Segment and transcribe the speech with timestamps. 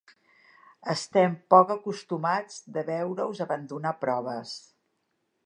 [0.93, 4.57] Estem poc acostumats de veure-us abandonar proves.